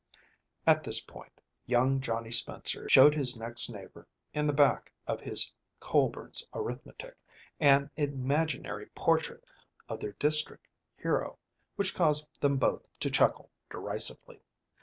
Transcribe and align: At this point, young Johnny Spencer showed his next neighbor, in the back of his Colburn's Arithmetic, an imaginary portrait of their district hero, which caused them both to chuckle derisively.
At 0.65 0.83
this 0.83 0.99
point, 0.99 1.41
young 1.67 1.99
Johnny 2.01 2.31
Spencer 2.31 2.89
showed 2.89 3.13
his 3.13 3.37
next 3.37 3.69
neighbor, 3.69 4.07
in 4.33 4.47
the 4.47 4.51
back 4.51 4.91
of 5.05 5.21
his 5.21 5.53
Colburn's 5.79 6.43
Arithmetic, 6.55 7.15
an 7.59 7.91
imaginary 7.95 8.87
portrait 8.95 9.47
of 9.87 9.99
their 9.99 10.13
district 10.13 10.65
hero, 10.97 11.37
which 11.75 11.93
caused 11.93 12.41
them 12.41 12.57
both 12.57 12.81
to 12.99 13.11
chuckle 13.11 13.51
derisively. 13.69 14.39